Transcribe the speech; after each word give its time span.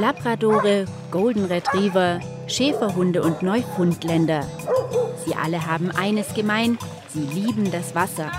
Labradore, 0.00 0.86
Golden 1.10 1.44
Retriever, 1.44 2.20
Schäferhunde 2.46 3.22
und 3.22 3.42
Neufundländer. 3.42 4.46
Sie 5.26 5.34
alle 5.34 5.66
haben 5.66 5.90
eines 5.90 6.32
gemein, 6.32 6.78
sie 7.08 7.20
lieben 7.20 7.70
das 7.70 7.94
Wasser. 7.94 8.32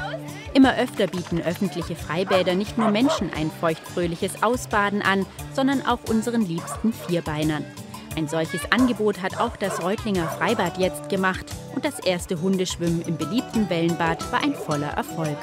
Immer 0.56 0.76
öfter 0.78 1.06
bieten 1.06 1.40
öffentliche 1.40 1.96
Freibäder 1.96 2.56
nicht 2.56 2.80
nur 2.80 2.90
Menschen 2.90 3.32
ein 3.36 3.52
feuchtfröhliches 3.52 4.42
Ausbaden 4.42 5.04
an, 5.04 5.28
sondern 5.54 5.86
auch 5.86 6.00
unseren 6.10 6.42
liebsten 6.42 6.94
Vierbeinern. 6.94 7.64
Ein 8.18 8.28
solches 8.28 8.62
Angebot 8.72 9.22
hat 9.22 9.40
auch 9.40 9.56
das 9.56 9.84
Reutlinger 9.84 10.28
Freibad 10.30 10.80
jetzt 10.80 11.10
gemacht 11.10 11.46
und 11.76 11.86
das 11.86 12.00
erste 12.00 12.42
Hundeschwimmen 12.42 13.04
im 13.04 13.18
beliebten 13.18 13.70
Wellenbad 13.70 14.32
war 14.32 14.44
ein 14.44 14.56
voller 14.56 14.90
Erfolg. 14.90 15.38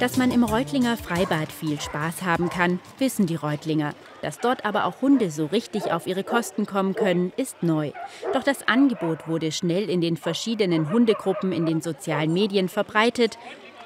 Dass 0.00 0.16
man 0.16 0.30
im 0.30 0.44
Reutlinger 0.44 0.96
Freibad 0.96 1.50
viel 1.50 1.80
Spaß 1.80 2.22
haben 2.22 2.50
kann, 2.50 2.78
wissen 2.98 3.26
die 3.26 3.34
Reutlinger. 3.34 3.94
Dass 4.22 4.38
dort 4.38 4.64
aber 4.64 4.84
auch 4.84 5.02
Hunde 5.02 5.28
so 5.28 5.46
richtig 5.46 5.90
auf 5.90 6.06
ihre 6.06 6.22
Kosten 6.22 6.66
kommen 6.66 6.94
können, 6.94 7.32
ist 7.36 7.64
neu. 7.64 7.90
Doch 8.32 8.44
das 8.44 8.68
Angebot 8.68 9.26
wurde 9.26 9.50
schnell 9.50 9.90
in 9.90 10.00
den 10.00 10.16
verschiedenen 10.16 10.92
Hundegruppen 10.92 11.50
in 11.50 11.66
den 11.66 11.80
sozialen 11.80 12.32
Medien 12.32 12.68
verbreitet, 12.68 13.38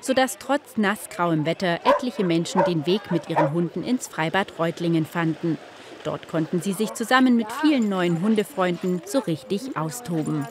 sodass 0.03 0.37
trotz 0.37 0.77
nassgrauem 0.77 1.47
Wetter 1.47 1.81
etliche 1.85 2.25
Menschen 2.25 2.63
den 2.65 2.85
Weg 2.85 3.11
mit 3.11 3.31
ihren 3.31 3.53
Hunden 3.53 3.83
ins 3.83 4.07
Freibad 4.07 4.59
Reutlingen 4.59 5.07
fanden. 5.07 5.57
Dort 6.05 6.29
konnten 6.29 6.61
sie 6.61 6.75
sich 6.75 6.93
zusammen 6.93 7.37
mit 7.37 7.51
vielen 7.51 7.89
neuen 7.89 8.21
Hundefreunden 8.21 9.01
so 9.07 9.21
richtig 9.21 9.79
austoben. 9.79 10.47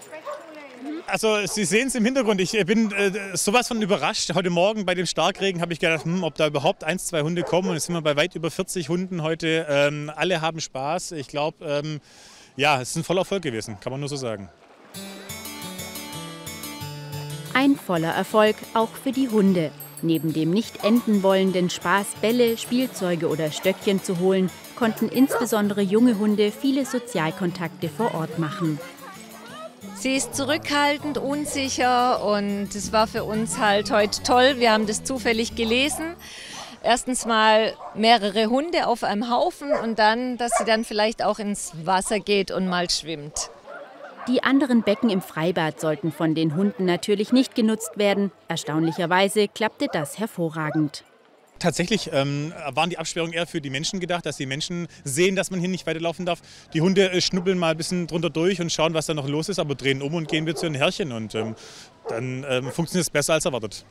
Also 1.12 1.46
Sie 1.46 1.66
sehen 1.66 1.90
es 1.90 1.96
im 1.96 2.06
Hintergrund, 2.06 2.40
ich 2.40 2.52
bin 2.66 2.90
äh, 2.94 3.36
sowas 3.36 3.68
von 3.68 3.82
überrascht. 3.82 4.34
Heute 4.34 4.50
Morgen 4.50 4.86
bei 4.86 4.96
dem 4.96 5.06
Starkregen 5.06 5.60
habe 5.60 5.74
ich 5.74 5.80
gedacht, 5.80 6.06
hm, 6.06 6.24
ob 6.24 6.36
da 6.36 6.48
überhaupt 6.48 6.86
ein, 6.86 7.00
zwei 7.00 7.22
Hunde 7.22 7.44
kommen. 7.44 7.68
Und 7.68 7.74
jetzt 7.74 7.88
sind 7.88 7.96
wir 7.96 8.02
bei 8.02 8.16
weit 8.16 8.34
über 8.36 8.50
40 8.50 8.88
Hunden 8.88 9.22
heute. 9.22 9.68
Ähm, 9.70 10.10
alle 10.16 10.40
haben 10.40 10.62
Spaß. 10.62 11.12
Ich 11.12 11.28
glaube, 11.28 11.66
ähm, 11.66 12.00
ja, 12.56 12.80
es 12.80 12.92
ist 12.92 12.96
ein 12.96 13.04
voller 13.04 13.22
Erfolg 13.22 13.44
gewesen, 13.44 13.78
kann 13.82 13.92
man 13.92 14.00
nur 14.00 14.08
so 14.08 14.16
sagen. 14.16 14.48
Ein 17.54 17.76
voller 17.76 18.14
Erfolg 18.14 18.56
auch 18.74 18.94
für 19.04 19.12
die 19.12 19.28
Hunde. 19.28 19.72
Neben 20.02 20.32
dem 20.32 20.52
nicht 20.52 20.86
enden 20.86 21.24
wollenden 21.24 21.70
Spaß, 21.70 22.08
Bälle, 22.22 22.58
Spielzeuge 22.58 23.28
oder 23.28 23.52
Stöckchen 23.52 24.02
zu 24.02 24.20
holen, 24.20 24.50
konnten 24.78 25.10
insbesondere 25.10 25.82
junge 25.82 26.18
Hunde 26.18 26.54
viele 26.54 26.86
Sozialkontakte 26.86 27.90
vor 27.90 28.16
Ort 28.16 28.40
machen. 28.40 28.80
Sie 30.02 30.16
ist 30.16 30.34
zurückhaltend, 30.34 31.20
unsicher 31.20 32.26
und 32.26 32.74
es 32.74 32.92
war 32.92 33.06
für 33.06 33.24
uns 33.24 33.60
halt 33.60 33.92
heute 33.92 34.24
toll. 34.24 34.56
Wir 34.58 34.72
haben 34.72 34.88
das 34.88 35.04
zufällig 35.04 35.54
gelesen. 35.54 36.16
Erstens 36.82 37.28
mal 37.28 37.76
mehrere 37.94 38.48
Hunde 38.48 38.88
auf 38.88 39.04
einem 39.04 39.30
Haufen 39.30 39.72
und 39.72 40.00
dann, 40.00 40.38
dass 40.38 40.54
sie 40.58 40.66
dann 40.66 40.86
vielleicht 40.86 41.24
auch 41.24 41.38
ins 41.38 41.74
Wasser 41.86 42.20
geht 42.20 42.50
und 42.50 42.68
mal 42.68 42.90
schwimmt. 42.90 43.52
Die 44.28 44.42
anderen 44.42 44.82
Becken 44.82 45.12
im 45.12 45.22
Freibad 45.22 45.80
sollten 45.80 46.12
von 46.12 46.34
den 46.34 46.56
Hunden 46.56 46.86
natürlich 46.86 47.32
nicht 47.32 47.54
genutzt 47.54 47.92
werden. 48.00 48.32
Erstaunlicherweise 48.48 49.48
klappte 49.50 49.86
das 49.94 50.18
hervorragend. 50.18 51.04
Tatsächlich 51.62 52.10
ähm, 52.12 52.54
waren 52.72 52.90
die 52.90 52.98
Absperrungen 52.98 53.34
eher 53.34 53.46
für 53.46 53.62
die 53.62 53.70
Menschen 53.70 54.00
gedacht, 54.00 54.26
dass 54.26 54.38
die 54.38 54.48
Menschen 54.48 54.88
sehen, 55.04 55.36
dass 55.36 55.52
man 55.52 55.60
hier 55.60 55.70
nicht 55.70 55.86
weiterlaufen 55.86 56.26
darf. 56.26 56.42
Die 56.74 56.82
Hunde 56.82 57.12
äh, 57.12 57.22
schnuppeln 57.22 57.60
mal 57.60 57.72
ein 57.72 57.78
bisschen 57.78 58.08
drunter 58.08 58.32
durch 58.32 58.60
und 58.60 58.72
schauen, 58.72 58.96
was 58.96 59.06
da 59.06 59.14
noch 59.14 59.28
los 59.28 59.48
ist, 59.48 59.60
aber 59.60 59.76
drehen 59.76 60.02
um 60.02 60.16
und 60.16 60.28
gehen 60.28 60.48
wieder 60.48 60.56
zu 60.56 60.66
den 60.66 60.74
Herrchen. 60.74 61.12
Und 61.12 61.36
ähm, 61.36 61.56
dann 62.10 62.44
ähm, 62.50 62.72
funktioniert 62.72 63.04
es 63.04 63.10
besser 63.12 63.34
als 63.34 63.46
erwartet. 63.46 63.86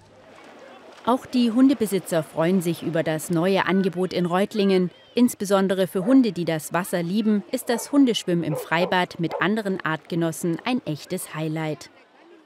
Auch 1.06 1.26
die 1.26 1.52
Hundebesitzer 1.52 2.24
freuen 2.24 2.60
sich 2.60 2.82
über 2.82 3.04
das 3.04 3.30
neue 3.30 3.64
Angebot 3.66 4.12
in 4.12 4.26
Reutlingen. 4.26 4.90
Insbesondere 5.14 5.86
für 5.86 6.04
Hunde, 6.04 6.32
die 6.32 6.44
das 6.44 6.72
Wasser 6.72 7.04
lieben, 7.04 7.44
ist 7.52 7.68
das 7.68 7.92
Hundeschwimmen 7.92 8.42
im 8.42 8.56
Freibad 8.56 9.20
mit 9.20 9.40
anderen 9.40 9.80
Artgenossen 9.80 10.58
ein 10.64 10.84
echtes 10.86 11.36
Highlight. 11.36 11.88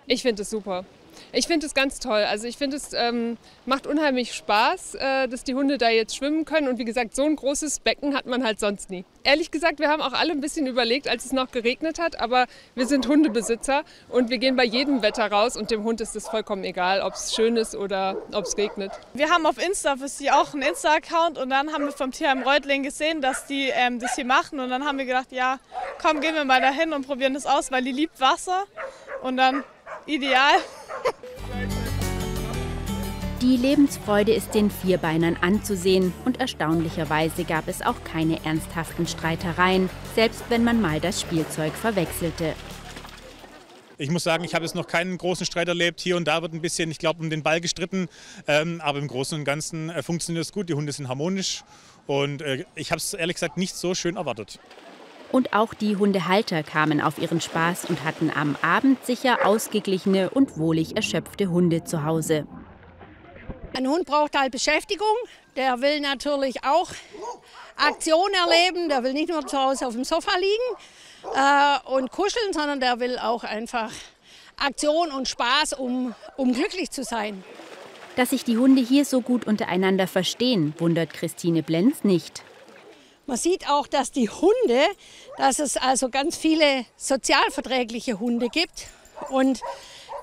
Ich 0.06 0.20
finde 0.20 0.42
es 0.42 0.50
super. 0.50 0.84
Ich 1.32 1.46
finde 1.46 1.66
es 1.66 1.74
ganz 1.74 1.98
toll. 1.98 2.22
Also 2.22 2.46
ich 2.46 2.56
finde 2.56 2.76
es 2.76 2.92
ähm, 2.92 3.36
macht 3.66 3.86
unheimlich 3.86 4.34
Spaß, 4.34 4.94
äh, 4.94 5.28
dass 5.28 5.44
die 5.44 5.54
Hunde 5.54 5.78
da 5.78 5.88
jetzt 5.88 6.16
schwimmen 6.16 6.44
können. 6.44 6.68
Und 6.68 6.78
wie 6.78 6.84
gesagt, 6.84 7.14
so 7.14 7.24
ein 7.24 7.36
großes 7.36 7.80
Becken 7.80 8.14
hat 8.14 8.26
man 8.26 8.44
halt 8.44 8.60
sonst 8.60 8.90
nie. 8.90 9.04
Ehrlich 9.24 9.50
gesagt, 9.50 9.78
wir 9.78 9.88
haben 9.88 10.02
auch 10.02 10.12
alle 10.12 10.32
ein 10.32 10.40
bisschen 10.40 10.66
überlegt, 10.66 11.08
als 11.08 11.24
es 11.24 11.32
noch 11.32 11.50
geregnet 11.50 11.98
hat. 11.98 12.20
Aber 12.20 12.46
wir 12.74 12.86
sind 12.86 13.08
Hundebesitzer 13.08 13.84
und 14.08 14.30
wir 14.30 14.38
gehen 14.38 14.56
bei 14.56 14.64
jedem 14.64 15.02
Wetter 15.02 15.30
raus. 15.30 15.56
Und 15.56 15.70
dem 15.70 15.84
Hund 15.84 16.00
ist 16.00 16.14
es 16.16 16.28
vollkommen 16.28 16.64
egal, 16.64 17.00
ob 17.00 17.14
es 17.14 17.34
schön 17.34 17.56
ist 17.56 17.74
oder 17.74 18.16
ob 18.32 18.44
es 18.44 18.56
regnet. 18.56 18.92
Wir 19.14 19.30
haben 19.30 19.46
auf 19.46 19.58
Insta 19.58 19.96
für 19.96 20.08
sie 20.08 20.30
auch 20.30 20.52
einen 20.52 20.62
Insta-Account. 20.62 21.38
Und 21.38 21.50
dann 21.50 21.72
haben 21.72 21.84
wir 21.84 21.92
vom 21.92 22.10
Tierheim 22.10 22.42
Reutling 22.42 22.82
gesehen, 22.82 23.20
dass 23.20 23.46
die 23.46 23.70
ähm, 23.72 23.98
das 23.98 24.14
hier 24.14 24.26
machen. 24.26 24.60
Und 24.60 24.70
dann 24.70 24.84
haben 24.84 24.98
wir 24.98 25.04
gedacht, 25.04 25.32
ja, 25.32 25.58
komm, 26.00 26.20
gehen 26.20 26.34
wir 26.34 26.44
mal 26.44 26.60
dahin 26.60 26.92
und 26.92 27.06
probieren 27.06 27.34
das 27.34 27.46
aus, 27.46 27.70
weil 27.70 27.82
die 27.82 27.92
liebt 27.92 28.20
Wasser. 28.20 28.64
Und 29.22 29.36
dann 29.36 29.64
ideal. 30.06 30.54
Die 33.44 33.58
Lebensfreude 33.58 34.32
ist 34.32 34.54
den 34.54 34.70
Vierbeinern 34.70 35.36
anzusehen 35.38 36.14
und 36.24 36.40
erstaunlicherweise 36.40 37.44
gab 37.44 37.68
es 37.68 37.82
auch 37.82 38.02
keine 38.02 38.42
ernsthaften 38.42 39.06
Streitereien, 39.06 39.90
selbst 40.14 40.44
wenn 40.48 40.64
man 40.64 40.80
mal 40.80 40.98
das 40.98 41.20
Spielzeug 41.20 41.74
verwechselte. 41.74 42.54
Ich 43.98 44.10
muss 44.10 44.24
sagen, 44.24 44.44
ich 44.44 44.54
habe 44.54 44.64
jetzt 44.64 44.74
noch 44.74 44.86
keinen 44.86 45.18
großen 45.18 45.44
Streit 45.44 45.68
erlebt. 45.68 46.00
Hier 46.00 46.16
und 46.16 46.26
da 46.26 46.40
wird 46.40 46.54
ein 46.54 46.62
bisschen, 46.62 46.90
ich 46.90 46.96
glaube, 46.96 47.22
um 47.22 47.28
den 47.28 47.42
Ball 47.42 47.60
gestritten. 47.60 48.08
Ähm, 48.48 48.80
aber 48.82 48.98
im 48.98 49.08
Großen 49.08 49.38
und 49.38 49.44
Ganzen 49.44 49.90
äh, 49.90 50.02
funktioniert 50.02 50.46
es 50.46 50.50
gut. 50.50 50.70
Die 50.70 50.74
Hunde 50.74 50.92
sind 50.92 51.08
harmonisch. 51.08 51.64
Und 52.06 52.40
äh, 52.40 52.64
ich 52.74 52.92
habe 52.92 52.98
es 52.98 53.12
ehrlich 53.12 53.36
gesagt 53.36 53.58
nicht 53.58 53.76
so 53.76 53.94
schön 53.94 54.16
erwartet. 54.16 54.58
Und 55.32 55.52
auch 55.52 55.74
die 55.74 55.96
Hundehalter 55.96 56.62
kamen 56.62 57.02
auf 57.02 57.18
ihren 57.18 57.42
Spaß 57.42 57.84
und 57.90 58.04
hatten 58.04 58.30
am 58.34 58.56
Abend 58.62 59.04
sicher 59.04 59.44
ausgeglichene 59.44 60.30
und 60.30 60.56
wohlig 60.56 60.96
erschöpfte 60.96 61.50
Hunde 61.50 61.84
zu 61.84 62.04
Hause. 62.04 62.46
Ein 63.74 63.88
Hund 63.88 64.06
braucht 64.06 64.38
halt 64.38 64.52
Beschäftigung. 64.52 65.16
Der 65.56 65.80
will 65.80 66.00
natürlich 66.00 66.62
auch 66.64 66.90
Aktion 67.76 68.30
erleben. 68.32 68.88
Der 68.88 69.02
will 69.02 69.12
nicht 69.12 69.28
nur 69.28 69.44
zu 69.46 69.58
Hause 69.58 69.88
auf 69.88 69.94
dem 69.94 70.04
Sofa 70.04 70.30
liegen 70.36 71.34
äh, 71.34 71.92
und 71.92 72.12
kuscheln, 72.12 72.52
sondern 72.52 72.78
der 72.78 73.00
will 73.00 73.18
auch 73.18 73.42
einfach 73.42 73.90
Aktion 74.56 75.10
und 75.10 75.28
Spaß, 75.28 75.72
um, 75.72 76.14
um 76.36 76.52
glücklich 76.52 76.92
zu 76.92 77.02
sein. 77.02 77.42
Dass 78.14 78.30
sich 78.30 78.44
die 78.44 78.58
Hunde 78.58 78.80
hier 78.80 79.04
so 79.04 79.20
gut 79.20 79.44
untereinander 79.44 80.06
verstehen, 80.06 80.72
wundert 80.78 81.12
Christine 81.12 81.64
Blenz 81.64 82.04
nicht. 82.04 82.44
Man 83.26 83.36
sieht 83.36 83.68
auch, 83.68 83.88
dass 83.88 84.12
die 84.12 84.28
Hunde, 84.28 84.84
dass 85.36 85.58
es 85.58 85.76
also 85.76 86.10
ganz 86.10 86.36
viele 86.36 86.84
sozialverträgliche 86.96 88.20
Hunde 88.20 88.48
gibt. 88.50 88.86
Und 89.30 89.60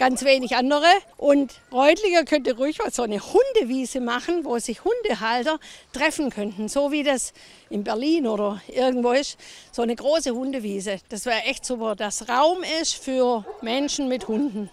ganz 0.02 0.26
wenig 0.26 0.56
andere. 0.56 0.88
Und 1.18 1.54
Reutlinger 1.72 2.26
könnte 2.26 2.58
ruhig 2.58 2.80
mal 2.80 2.90
so 2.90 3.04
eine 3.04 3.20
Hundewiese 3.22 4.02
machen, 4.02 4.44
wo 4.46 4.58
sich 4.58 4.84
Hundehalter 4.84 5.60
treffen 5.94 6.32
könnten. 6.32 6.70
So 6.70 6.92
wie 6.92 7.04
das 7.04 7.34
in 7.70 7.84
Berlin 7.84 8.26
oder 8.26 8.60
irgendwo 8.68 9.12
ist. 9.12 9.38
So 9.72 9.84
eine 9.84 9.96
große 9.96 10.32
Hundewiese. 10.32 10.98
Das 11.10 11.28
wäre 11.28 11.44
echt 11.44 11.64
super, 11.68 11.96
dass 11.96 12.28
Raum 12.28 12.64
ist 12.82 12.96
für 12.96 13.46
Menschen 13.62 14.08
mit 14.08 14.28
Hunden. 14.28 14.72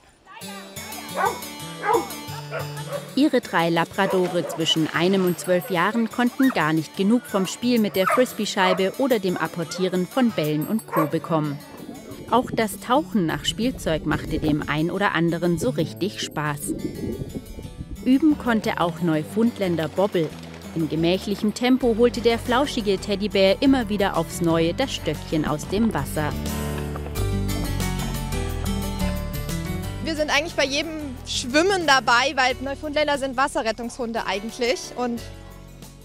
Ihre 3.14 3.42
drei 3.42 3.68
Labradore 3.68 4.48
zwischen 4.48 4.88
einem 4.94 5.26
und 5.26 5.38
zwölf 5.38 5.68
Jahren 5.68 6.10
konnten 6.10 6.48
gar 6.50 6.72
nicht 6.72 6.96
genug 6.96 7.26
vom 7.26 7.46
Spiel 7.46 7.80
mit 7.80 7.96
der 7.96 8.06
Frisbee-Scheibe 8.06 8.94
oder 8.96 9.18
dem 9.18 9.36
Apportieren 9.36 10.06
von 10.06 10.30
Bällen 10.30 10.66
und 10.66 10.86
Co. 10.86 11.04
bekommen. 11.04 11.58
Auch 12.30 12.50
das 12.52 12.78
Tauchen 12.80 13.24
nach 13.24 13.46
Spielzeug 13.46 14.04
machte 14.04 14.38
dem 14.38 14.62
ein 14.68 14.90
oder 14.90 15.14
anderen 15.14 15.58
so 15.58 15.70
richtig 15.70 16.20
Spaß. 16.20 16.74
Üben 18.04 18.36
konnte 18.36 18.80
auch 18.80 19.00
Neufundländer 19.00 19.88
Bobbel. 19.88 20.28
In 20.74 20.90
gemächlichem 20.90 21.54
Tempo 21.54 21.96
holte 21.96 22.20
der 22.20 22.38
flauschige 22.38 22.98
Teddybär 22.98 23.62
immer 23.62 23.88
wieder 23.88 24.18
aufs 24.18 24.42
Neue 24.42 24.74
das 24.74 24.94
Stöckchen 24.94 25.46
aus 25.46 25.66
dem 25.68 25.94
Wasser. 25.94 26.30
Wir 30.04 30.14
sind 30.14 30.30
eigentlich 30.30 30.54
bei 30.54 30.66
jedem 30.66 31.16
Schwimmen 31.26 31.86
dabei, 31.86 32.34
weil 32.34 32.54
Neufundländer 32.60 33.16
sind 33.16 33.38
Wasserrettungshunde 33.38 34.26
eigentlich. 34.26 34.80
Und 34.96 35.22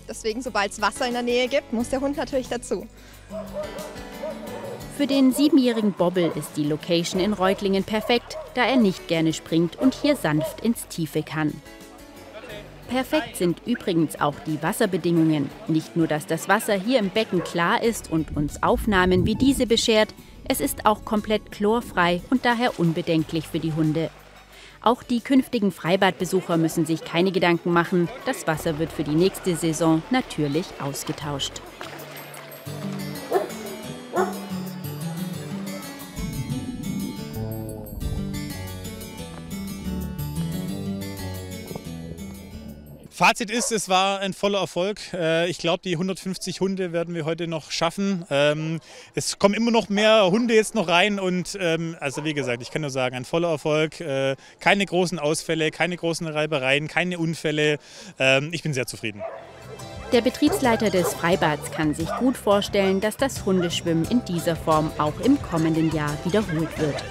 deswegen, 0.07 0.41
sobald 0.41 0.71
es 0.71 0.81
Wasser 0.81 1.05
in 1.05 1.13
der 1.13 1.21
Nähe 1.21 1.49
gibt, 1.49 1.73
muss 1.73 1.89
der 1.89 1.99
Hund 1.99 2.15
natürlich 2.15 2.47
dazu. 2.47 2.87
Für 4.95 5.07
den 5.07 5.31
siebenjährigen 5.31 5.93
Bobbel 5.93 6.31
ist 6.35 6.55
die 6.55 6.63
Location 6.63 7.19
in 7.19 7.33
Reutlingen 7.33 7.83
perfekt, 7.83 8.37
da 8.53 8.63
er 8.65 8.77
nicht 8.77 9.07
gerne 9.07 9.33
springt 9.33 9.75
und 9.75 9.95
hier 9.95 10.15
sanft 10.15 10.61
ins 10.61 10.87
Tiefe 10.87 11.23
kann. 11.23 11.51
Perfekt 12.89 13.37
sind 13.37 13.59
übrigens 13.65 14.21
auch 14.21 14.35
die 14.45 14.61
Wasserbedingungen. 14.61 15.49
Nicht 15.67 15.95
nur, 15.95 16.05
dass 16.05 16.27
das 16.27 16.47
Wasser 16.47 16.75
hier 16.75 16.99
im 16.99 17.09
Becken 17.09 17.43
klar 17.43 17.81
ist 17.81 18.11
und 18.11 18.37
uns 18.37 18.61
Aufnahmen 18.61 19.25
wie 19.25 19.33
diese 19.33 19.65
beschert, 19.65 20.13
es 20.47 20.61
ist 20.61 20.85
auch 20.85 21.03
komplett 21.05 21.51
chlorfrei 21.51 22.21
und 22.29 22.45
daher 22.45 22.79
unbedenklich 22.79 23.47
für 23.47 23.59
die 23.59 23.73
Hunde. 23.73 24.11
Auch 24.81 25.01
die 25.01 25.21
künftigen 25.21 25.71
Freibadbesucher 25.71 26.57
müssen 26.57 26.85
sich 26.85 27.03
keine 27.03 27.31
Gedanken 27.31 27.71
machen. 27.71 28.09
Das 28.25 28.45
Wasser 28.45 28.77
wird 28.77 28.91
für 28.91 29.03
die 29.03 29.15
nächste 29.15 29.55
Saison 29.55 30.03
natürlich 30.11 30.67
ausgetauscht. 30.79 31.61
Fazit 43.13 43.51
ist, 43.51 43.71
es 43.71 43.89
war 43.89 44.21
ein 44.21 44.33
voller 44.33 44.59
Erfolg. 44.59 44.99
Äh, 45.13 45.47
ich 45.47 45.59
glaube, 45.59 45.83
die 45.83 45.93
150 45.93 46.61
Hunde 46.61 46.93
werden 46.93 47.13
wir 47.13 47.25
heute 47.25 47.45
noch 47.45 47.69
schaffen. 47.69 48.25
Ähm, 48.31 48.79
es 49.13 49.37
kommen 49.37 49.53
immer 49.53 49.69
noch 49.69 49.87
mehr 49.87 50.31
Hunde 50.31 50.55
jetzt 50.55 50.73
noch 50.73 50.87
rein 50.87 51.19
und 51.19 51.55
ähm, 51.61 51.95
also 51.99 52.25
wie 52.25 52.33
gesagt, 52.33 52.63
ich 52.63 52.71
kann 52.71 52.81
nur 52.81 52.89
sagen, 52.89 53.15
ein 53.15 53.23
voller 53.23 53.49
Erfolg. 53.49 54.01
Äh, 54.01 54.35
keine 54.59 54.87
großen 54.87 55.19
Ausfälle, 55.19 55.69
keine 55.69 55.95
großen 55.95 56.25
Reibereien, 56.25 56.87
keine 56.87 57.19
Unfälle. 57.19 57.77
Ähm, 58.17 58.49
ich 58.51 58.63
bin 58.63 58.73
sehr 58.73 58.87
zufrieden. 58.87 59.21
Der 60.11 60.21
Betriebsleiter 60.21 60.89
des 60.89 61.13
Freibads 61.13 61.69
kann 61.69 61.93
sich 61.93 62.09
gut 62.17 62.35
vorstellen, 62.35 62.99
dass 62.99 63.15
das 63.15 63.45
Hundeschwimmen 63.45 64.05
in 64.09 64.25
dieser 64.25 64.55
Form 64.55 64.91
auch 64.97 65.19
im 65.19 65.39
kommenden 65.39 65.93
Jahr 65.93 66.17
wiederholt 66.25 66.79
wird. 66.79 67.03